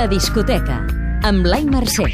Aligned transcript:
La 0.00 0.06
discoteca, 0.08 0.78
amb 1.28 1.42
Blai 1.44 1.66
Mercè. 1.68 2.06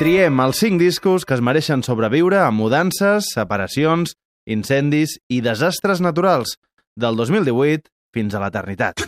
Triem 0.00 0.40
els 0.42 0.62
5 0.64 0.80
discos 0.82 1.22
que 1.22 1.36
es 1.36 1.42
mereixen 1.46 1.84
sobreviure 1.86 2.40
a 2.42 2.48
mudances, 2.50 3.28
separacions, 3.36 4.16
incendis 4.50 5.14
i 5.30 5.38
desastres 5.46 6.02
naturals 6.02 6.56
del 6.98 7.14
2018 7.22 7.86
fins 8.10 8.34
a 8.34 8.42
l'eternitat. 8.42 9.06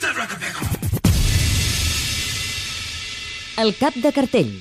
El 3.58 3.74
cap 3.80 3.98
de 3.98 4.14
cartell. 4.14 4.54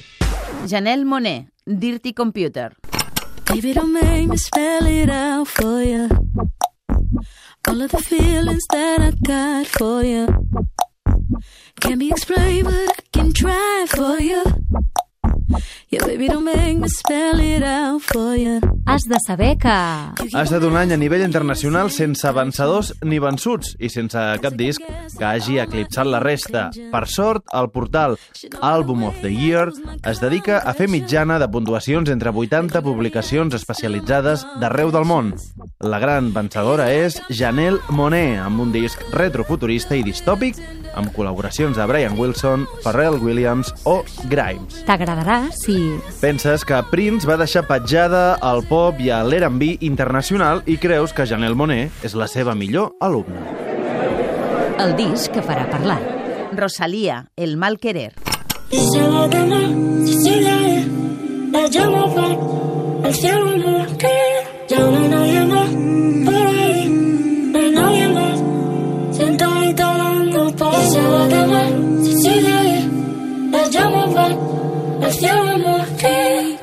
Janelle 0.66 1.06
Monet, 1.06 1.52
Dirty 1.68 2.18
Computer. 2.18 2.72
Baby, 3.46 3.78
don't 3.78 3.94
make 3.94 4.26
me 4.26 4.42
spell 4.42 4.90
it 4.90 5.14
out 5.14 5.46
for 5.46 5.84
you. 5.86 6.10
All 7.68 7.82
of 7.82 7.92
the 7.92 7.98
feelings 7.98 8.66
that 8.72 9.02
I 9.02 9.12
got 9.26 9.68
for 9.68 10.04
you 10.04 10.28
can't 11.82 12.00
be 12.00 12.10
explained, 12.10 12.66
but 12.66 12.74
I 12.74 13.02
can 13.12 13.34
try 13.34 13.86
for 13.90 14.20
you. 14.20 14.44
Yeah, 15.90 16.06
baby, 16.06 16.28
don't 16.28 16.44
make 16.44 16.78
me 16.78 16.90
spell 16.90 17.40
it 17.40 17.64
out 17.64 18.02
for 18.02 18.36
you. 18.36 18.60
Has 18.86 19.04
de 19.08 19.20
saber 19.26 19.58
que... 19.58 19.70
Ha 19.70 20.42
estat 20.44 20.64
un 20.68 20.76
any 20.76 20.92
a 20.92 20.98
nivell 21.00 21.24
internacional 21.24 21.90
sense 21.92 22.28
vencedors 22.36 22.92
ni 23.08 23.20
vençuts 23.24 23.76
i 23.80 23.90
sense 23.92 24.20
cap 24.44 24.58
disc 24.60 24.84
que 24.84 25.26
hagi 25.26 25.60
eclipsat 25.64 26.10
la 26.12 26.20
resta. 26.24 26.68
Per 26.92 27.04
sort, 27.08 27.46
el 27.56 27.70
portal 27.72 28.18
Album 28.62 29.06
of 29.08 29.22
the 29.24 29.32
Year 29.32 29.72
es 30.04 30.20
dedica 30.24 30.60
a 30.60 30.76
fer 30.76 30.90
mitjana 30.92 31.40
de 31.40 31.48
puntuacions 31.52 32.12
entre 32.12 32.36
80 32.36 32.84
publicacions 32.84 33.56
especialitzades 33.56 34.44
d'arreu 34.60 34.92
del 34.92 35.08
món. 35.08 35.32
La 35.80 36.02
gran 36.04 36.34
vencedora 36.36 36.92
és 36.92 37.22
Janelle 37.30 37.80
Monet, 37.96 38.42
amb 38.44 38.68
un 38.68 38.76
disc 38.76 39.00
retrofuturista 39.16 39.96
i 39.96 40.04
distòpic 40.04 40.60
amb 40.98 41.14
col·laboracions 41.16 41.78
de 41.78 41.86
Brian 41.90 42.18
Wilson, 42.20 42.66
Pharrell 42.84 43.20
Williams 43.22 43.72
o 43.86 44.02
Grimes. 44.32 44.82
T'agradarà 44.88 45.40
si... 45.56 45.78
Penses 46.20 46.66
que 46.68 46.82
Prince 46.92 47.30
va 47.30 47.38
deixar 47.40 47.68
petjada 47.70 48.36
al 48.42 48.66
pop 48.68 49.00
i 49.00 49.12
a 49.14 49.22
l'R&B 49.24 49.78
internacional 49.88 50.64
i 50.66 50.80
creus 50.82 51.14
que 51.14 51.28
Janelle 51.30 51.58
Monet 51.58 52.06
és 52.08 52.18
la 52.18 52.28
seva 52.32 52.58
millor 52.58 52.96
alumna. 53.00 53.46
El 54.78 54.98
disc 54.98 55.32
que 55.34 55.42
farà 55.42 55.70
parlar. 55.70 56.02
Rosalía, 56.58 57.26
El 57.36 57.58
mal 57.58 57.80
querer. 57.80 58.14
El 63.08 63.14
cielo 63.14 63.58
no 63.58 63.78
la 63.78 63.88
cree, 63.98 64.44
ya 64.68 65.46
no 65.46 65.97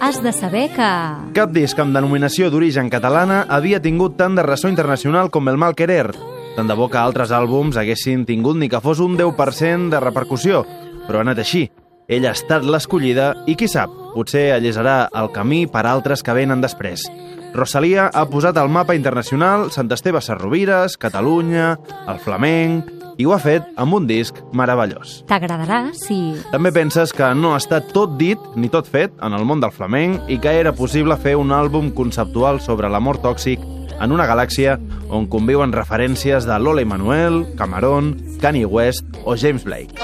Has 0.01 0.23
de 0.23 0.33
saber 0.33 0.69
que... 0.75 0.89
Cap 1.37 1.53
disc 1.55 1.79
amb 1.81 1.97
denominació 1.97 2.51
d'origen 2.53 2.91
catalana 2.93 3.45
havia 3.49 3.81
tingut 3.81 4.19
tant 4.19 4.37
de 4.37 4.45
ressò 4.45 4.69
internacional 4.69 5.31
com 5.33 5.49
el 5.49 5.57
Mal 5.57 5.75
Querer. 5.79 6.11
Tant 6.55 6.69
de 6.69 6.77
bo 6.77 6.91
que 6.93 7.01
altres 7.01 7.33
àlbums 7.33 7.79
haguessin 7.81 8.27
tingut 8.29 8.61
ni 8.61 8.69
que 8.69 8.83
fos 8.85 9.01
un 9.01 9.17
10% 9.19 9.89
de 9.95 10.03
repercussió, 10.05 10.63
però 11.07 11.23
ha 11.23 11.25
anat 11.25 11.41
així. 11.41 11.65
Ella 12.07 12.35
ha 12.35 12.37
estat 12.37 12.67
l'escollida 12.69 13.31
i 13.49 13.57
qui 13.57 13.67
sap, 13.71 13.89
potser 14.13 14.51
allesarà 14.53 15.09
el 15.17 15.33
camí 15.33 15.65
per 15.67 15.87
altres 15.89 16.23
que 16.23 16.37
venen 16.37 16.61
després. 16.61 17.09
Rosalia 17.55 18.09
ha 18.11 18.25
posat 18.27 18.57
al 18.59 18.67
mapa 18.69 18.97
internacional 18.99 19.69
Sant 19.71 19.93
Esteve 19.95 20.19
Sarrovires, 20.21 20.97
Catalunya, 20.99 21.77
el 22.11 22.19
flamenc, 22.19 22.89
i 23.15 23.29
ho 23.29 23.31
ha 23.31 23.39
fet 23.39 23.69
amb 23.79 23.95
un 23.95 24.09
disc 24.11 24.41
meravellós. 24.59 25.21
T'agradarà 25.31 25.85
si... 25.95 26.35
També 26.51 26.73
penses 26.75 27.15
que 27.15 27.29
no 27.39 27.55
està 27.55 27.79
tot 27.95 28.19
dit 28.19 28.43
ni 28.59 28.71
tot 28.73 28.91
fet 28.91 29.15
en 29.23 29.39
el 29.39 29.47
món 29.47 29.63
del 29.63 29.71
flamenc 29.71 30.27
i 30.27 30.41
que 30.43 30.57
era 30.59 30.75
possible 30.75 31.15
fer 31.23 31.37
un 31.39 31.55
àlbum 31.55 31.93
conceptual 31.95 32.59
sobre 32.59 32.91
l'amor 32.91 33.23
tòxic 33.23 33.63
en 34.03 34.11
una 34.11 34.27
galàxia 34.27 34.75
on 35.07 35.31
conviuen 35.31 35.71
referències 35.73 36.51
de 36.51 36.59
Lola 36.59 36.83
Emanuel, 36.83 37.45
Cameron, 37.55 38.17
Kanye 38.43 38.67
West 38.67 39.07
o 39.23 39.39
James 39.39 39.63
Blake. 39.63 39.95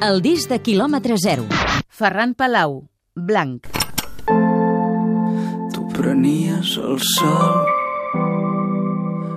El 0.00 0.22
disc 0.24 0.50
de 0.50 0.58
quilòmetre 0.58 1.14
zero. 1.22 1.44
Ferran 1.86 2.32
Palau, 2.34 2.80
Blanc. 3.20 3.66
Tu 5.74 5.80
prenies 5.94 6.76
el 6.80 6.98
sol, 6.98 7.66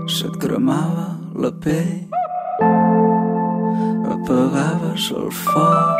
se't 0.07 0.39
cremava 0.39 1.19
la 1.35 1.51
pell, 1.63 2.07
apagaves 4.16 5.11
el 5.11 5.29
foc 5.43 5.99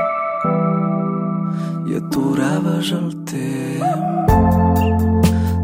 i 1.90 2.00
aturaves 2.00 2.92
el 2.96 3.12
temps. 3.30 4.82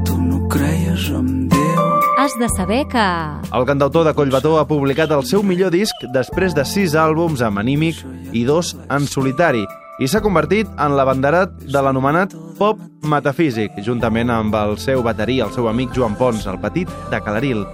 Tu 0.06 0.22
no 0.28 0.44
creies 0.52 1.10
en 1.16 1.48
Déu, 1.50 1.84
Has 2.20 2.36
de 2.38 2.50
saber 2.52 2.86
que... 2.92 3.08
El 3.56 3.66
cantautor 3.66 4.04
de 4.06 4.14
Collbató 4.14 4.58
ha 4.60 4.68
publicat 4.68 5.12
el 5.16 5.24
seu 5.26 5.42
millor 5.44 5.72
disc 5.72 5.96
després 6.14 6.52
de 6.54 6.68
sis 6.68 6.94
àlbums 7.00 7.40
amb 7.42 7.64
anímic 7.64 8.04
i 8.36 8.44
dos 8.44 8.76
en 8.92 9.08
solitari 9.08 9.64
i 10.00 10.08
s'ha 10.08 10.22
convertit 10.24 10.70
en 10.80 10.96
l'abanderat 10.96 11.58
de 11.60 11.82
l'anomenat 11.84 12.34
pop 12.58 12.80
metafísic, 13.04 13.76
juntament 13.84 14.32
amb 14.32 14.56
el 14.56 14.78
seu 14.80 15.04
baterí, 15.04 15.40
el 15.44 15.52
seu 15.56 15.68
amic 15.68 15.92
Joan 15.96 16.16
Pons, 16.20 16.48
el 16.48 16.60
petit 16.64 16.90
de 17.12 17.20
Calaril. 17.24 17.66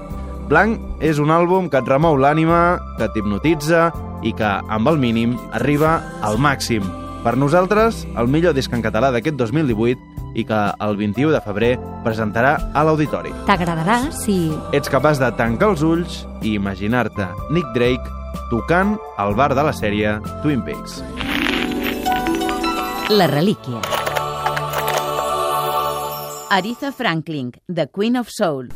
Blanc 0.49 1.01
és 1.05 1.21
un 1.21 1.33
àlbum 1.33 1.69
que 1.69 1.81
et 1.81 1.89
remou 1.89 2.17
l'ànima, 2.17 2.77
que 2.99 3.09
t'hipnotitza 3.13 3.87
i 4.25 4.33
que, 4.33 4.51
amb 4.69 4.89
el 4.89 4.99
mínim, 5.01 5.37
arriba 5.53 5.99
al 6.25 6.37
màxim. 6.41 6.85
Per 7.25 7.33
nosaltres, 7.41 8.03
el 8.17 8.29
millor 8.29 8.53
disc 8.53 8.73
en 8.73 8.83
català 8.85 9.09
d'aquest 9.13 9.37
2018 9.39 10.13
i 10.35 10.43
que 10.45 10.59
el 10.85 10.97
21 10.99 11.31
de 11.33 11.41
febrer 11.41 11.71
presentarà 12.05 12.57
a 12.73 12.83
l'Auditori. 12.85 13.33
T'agradarà 13.47 14.11
si... 14.13 14.51
Ets 14.75 14.91
capaç 14.93 15.21
de 15.21 15.31
tancar 15.39 15.71
els 15.73 15.85
ulls 15.85 16.23
i 16.43 16.57
imaginar-te 16.59 17.29
Nick 17.55 17.73
Drake 17.77 18.13
tocant 18.51 18.97
al 19.17 19.33
bar 19.33 19.53
de 19.57 19.65
la 19.65 19.73
sèrie 19.73 20.19
Twin 20.43 20.61
Peaks. 20.67 21.01
La 23.09 23.27
relíquia. 23.27 23.81
Aretha 26.49 26.91
Franklin, 26.91 27.51
The 27.67 27.87
Queen 27.87 28.15
of 28.15 28.29
Soul. 28.29 28.69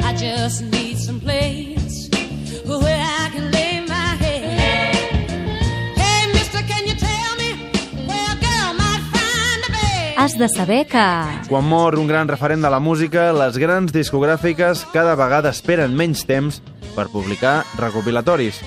I 0.00 0.77
Has 10.18 10.36
de 10.36 10.48
saber 10.48 10.88
que... 10.90 10.98
Quan 11.46 11.62
mor 11.70 11.94
un 11.94 12.08
gran 12.10 12.26
referent 12.26 12.58
de 12.58 12.70
la 12.74 12.80
música, 12.82 13.28
les 13.30 13.54
grans 13.54 13.92
discogràfiques 13.94 14.80
cada 14.90 15.12
vegada 15.14 15.52
esperen 15.54 15.94
menys 15.94 16.24
temps 16.26 16.58
per 16.96 17.04
publicar 17.12 17.60
recopilatoris. 17.78 18.58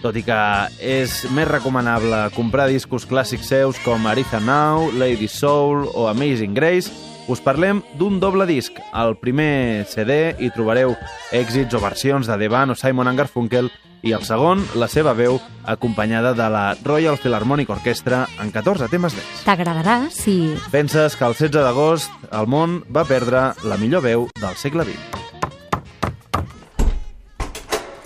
Tot 0.00 0.16
i 0.16 0.22
que 0.24 0.38
és 0.80 1.18
més 1.36 1.44
recomanable 1.50 2.22
comprar 2.32 2.70
discos 2.72 3.04
clàssics 3.04 3.52
seus 3.52 3.82
com 3.84 4.08
Aretha 4.08 4.40
Now, 4.40 4.88
Lady 4.96 5.28
Soul 5.28 5.90
o 5.92 6.08
Amazing 6.08 6.56
Grace, 6.56 6.88
us 7.28 7.40
parlem 7.40 7.82
d'un 7.98 8.20
doble 8.20 8.46
disc. 8.46 8.76
Al 8.92 9.16
primer 9.20 9.86
CD 9.88 10.34
hi 10.38 10.50
trobareu 10.54 10.94
èxits 11.32 11.74
o 11.74 11.80
versions 11.82 12.28
de 12.28 12.36
The 12.38 12.48
Band 12.52 12.74
o 12.74 12.78
Simon 12.78 13.16
Garfunkel 13.16 13.70
i 14.04 14.12
el 14.12 14.24
segon, 14.28 14.60
la 14.76 14.88
seva 14.92 15.14
veu, 15.16 15.38
acompanyada 15.64 16.34
de 16.36 16.48
la 16.52 16.76
Royal 16.84 17.16
Philharmonic 17.16 17.70
Orchestra 17.72 18.26
en 18.42 18.50
14 18.52 18.90
temes 18.92 19.16
més. 19.16 19.44
T'agradarà 19.46 20.10
si... 20.12 20.52
Penses 20.72 21.16
que 21.16 21.24
el 21.24 21.32
16 21.38 21.64
d'agost 21.64 22.12
el 22.30 22.50
món 22.52 22.82
va 22.92 23.06
perdre 23.08 23.54
la 23.64 23.80
millor 23.80 24.04
veu 24.04 24.28
del 24.40 24.60
segle 24.60 24.84
XX. 24.84 25.22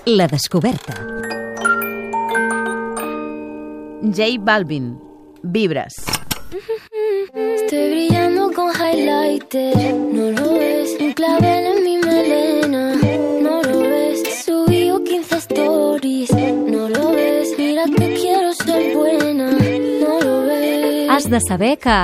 La 0.06 0.28
descoberta. 0.30 0.94
J 4.06 4.38
Balvin, 4.38 4.94
Vibras. 5.42 5.98
Estoy 7.34 7.90
brillando 7.90 8.52
con 8.52 8.70
highlighter, 8.70 9.94
no 9.94 10.30
lo 10.30 10.54
ves. 10.54 10.96
Un 11.00 11.12
clavel 11.12 11.66
en 11.66 11.84
mi 11.84 11.98
melena, 11.98 12.94
no 13.42 13.62
lo 13.62 13.80
ves. 13.80 14.44
Subí 14.44 14.90
15 15.04 15.36
stories, 15.36 16.30
no 16.30 16.88
lo 16.88 17.12
ves. 17.12 17.54
Mira 17.58 17.84
que 17.84 18.14
quiero 18.14 18.52
ser 18.54 18.94
buena, 18.96 19.50
no 19.50 20.20
lo 20.20 20.46
ves. 20.46 21.10
Has 21.10 21.28
de 21.28 21.40
saber 21.40 21.78
que... 21.78 21.98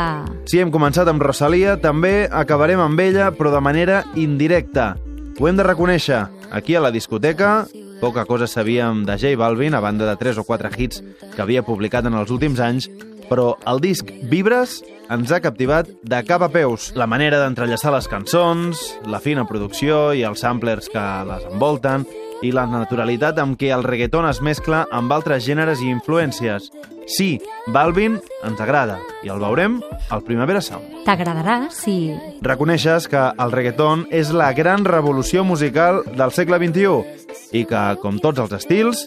Si 0.50 0.58
hem 0.58 0.72
començat 0.74 1.08
amb 1.08 1.22
Rosalia, 1.22 1.78
també 1.80 2.28
acabarem 2.30 2.80
amb 2.82 3.00
ella, 3.00 3.30
però 3.32 3.54
de 3.54 3.62
manera 3.62 4.04
indirecta. 4.16 4.96
Ho 5.38 5.48
hem 5.48 5.56
de 5.56 5.66
reconèixer. 5.66 6.26
Aquí 6.50 6.74
a 6.74 6.82
la 6.82 6.90
discoteca, 6.90 7.66
poca 8.00 8.26
cosa 8.26 8.46
sabíem 8.46 9.04
de 9.06 9.16
J 9.18 9.36
Balvin, 9.38 9.74
a 9.74 9.80
banda 9.80 10.10
de 10.10 10.16
3 10.18 10.42
o 10.42 10.44
4 10.44 10.70
hits 10.76 11.02
que 11.34 11.42
havia 11.42 11.64
publicat 11.66 12.06
en 12.06 12.18
els 12.18 12.30
últims 12.34 12.60
anys, 12.60 12.90
però 13.30 13.54
el 13.66 13.80
disc 13.80 14.10
Vibres 14.30 14.82
ens 15.10 15.32
ha 15.32 15.40
captivat 15.44 15.88
de 16.02 16.20
cap 16.24 16.42
a 16.42 16.50
peus. 16.52 16.92
La 16.96 17.08
manera 17.10 17.40
d'entrellaçar 17.42 17.92
les 17.94 18.08
cançons, 18.08 18.80
la 19.06 19.20
fina 19.20 19.44
producció 19.48 20.12
i 20.16 20.24
els 20.24 20.44
samplers 20.44 20.88
que 20.92 21.04
les 21.28 21.48
envolten, 21.50 22.06
i 22.44 22.50
la 22.52 22.66
naturalitat 22.68 23.38
amb 23.40 23.56
què 23.60 23.70
el 23.72 23.84
reggaeton 23.86 24.26
es 24.28 24.40
mescla 24.44 24.84
amb 24.92 25.12
altres 25.14 25.44
gèneres 25.46 25.80
i 25.80 25.90
influències. 25.92 26.70
Sí, 27.08 27.36
Balvin 27.72 28.16
ens 28.44 28.60
agrada 28.64 28.96
i 29.24 29.30
el 29.32 29.40
veurem 29.40 29.78
al 30.12 30.24
Primavera 30.24 30.62
Sound. 30.64 31.04
T'agradarà 31.04 31.68
si... 31.72 32.14
Reconeixes 32.44 33.08
que 33.12 33.22
el 33.40 33.52
reggaeton 33.52 34.06
és 34.12 34.32
la 34.32 34.50
gran 34.56 34.84
revolució 34.88 35.44
musical 35.44 36.02
del 36.16 36.32
segle 36.32 36.60
XXI 36.60 37.56
i 37.56 37.64
que, 37.68 37.84
com 38.00 38.20
tots 38.20 38.40
els 38.44 38.56
estils, 38.56 39.04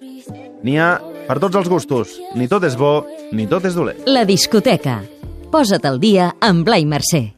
n'hi 0.63 0.77
ha 0.77 0.95
per 1.27 1.41
tots 1.43 1.57
els 1.59 1.69
gustos. 1.69 2.15
Ni 2.37 2.47
tot 2.49 2.65
és 2.69 2.77
bo, 2.79 3.01
ni 3.33 3.49
tot 3.49 3.65
és 3.67 3.77
dolent. 3.77 4.05
La 4.07 4.25
discoteca. 4.29 5.01
Posa't 5.47 5.85
al 5.87 6.01
dia 6.03 6.33
amb 6.43 6.67
Blai 6.67 6.83
Mercè. 6.83 7.36